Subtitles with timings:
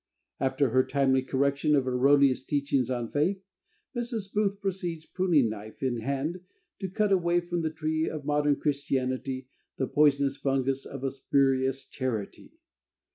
[0.39, 3.43] After her timely correction of erroneous teachings on faith,
[3.95, 4.33] Mrs.
[4.33, 6.39] Booth proceeds, pruning knife in hand,
[6.79, 11.85] to cut away from the tree of modern Christianity the poisonous fungus of a "spurious
[11.85, 12.53] charity."